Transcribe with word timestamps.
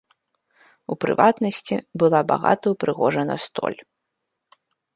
У 0.93 0.97
прыватнасці, 1.03 1.75
была 2.03 2.19
багата 2.33 2.65
ўпрыгожана 2.73 3.35
столь. 3.47 3.79